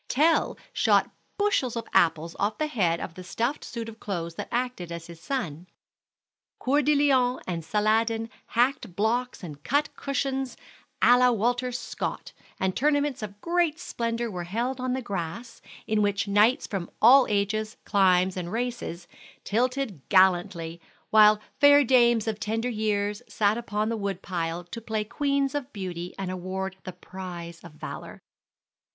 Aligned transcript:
Tell 0.09 0.57
shot 0.73 1.11
bushels 1.37 1.75
of 1.75 1.87
apples 1.93 2.35
off 2.39 2.57
the 2.57 2.65
head 2.65 2.99
of 2.99 3.13
the 3.13 3.23
stuffed 3.23 3.63
suit 3.63 3.87
of 3.87 3.99
clothes 3.99 4.33
that 4.33 4.47
acted 4.51 4.89
his 4.89 5.21
son, 5.21 5.67
Coeur 6.57 6.81
de 6.81 6.95
Leon 6.95 7.39
and 7.45 7.63
Saladin 7.63 8.27
hacked 8.57 8.95
blocks 8.95 9.43
and 9.43 9.63
cut 9.63 9.95
cushions 9.95 10.57
à 11.03 11.19
la 11.19 11.29
Walter 11.29 11.71
Scott, 11.71 12.33
and 12.59 12.75
tournaments 12.75 13.21
of 13.21 13.39
great 13.41 13.79
splendor 13.79 14.31
were 14.31 14.45
held 14.45 14.79
on 14.81 14.93
the 14.93 15.03
grass, 15.03 15.61
in 15.85 16.01
which 16.01 16.27
knights 16.27 16.65
from 16.65 16.89
all 16.99 17.27
ages, 17.29 17.77
climes, 17.85 18.35
and 18.35 18.51
races, 18.51 19.07
tilted 19.43 20.01
gallantly, 20.09 20.81
while 21.11 21.39
fair 21.59 21.83
dames 21.83 22.27
of 22.27 22.39
tender 22.39 22.69
years 22.69 23.21
sat 23.29 23.55
upon 23.55 23.89
the 23.89 23.95
wood 23.97 24.23
pile 24.23 24.63
to 24.63 24.81
play 24.81 25.03
Queens 25.03 25.53
of 25.53 25.71
Beauty 25.71 26.15
and 26.17 26.31
award 26.31 26.75
the 26.85 26.91
prize 26.91 27.63
of 27.63 27.73
valor. 27.73 28.19